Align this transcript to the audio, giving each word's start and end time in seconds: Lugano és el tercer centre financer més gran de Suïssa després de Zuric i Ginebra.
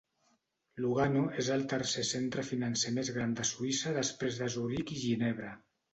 Lugano 0.85 1.19
és 1.43 1.49
el 1.57 1.65
tercer 1.73 2.05
centre 2.11 2.45
financer 2.49 2.95
més 2.97 3.11
gran 3.19 3.39
de 3.41 3.45
Suïssa 3.51 3.97
després 3.99 4.41
de 4.41 4.49
Zuric 4.57 4.95
i 4.97 4.99
Ginebra. 5.07 5.53